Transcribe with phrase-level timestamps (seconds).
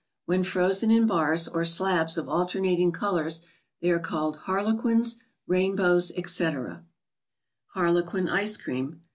[0.25, 3.43] When frozen in bars or slabs of alternating colors,
[3.81, 6.83] they are called" Harle¬ quins,"" Rainbows," etc.
[7.75, 9.01] HARLEQUIN ICE CREAM.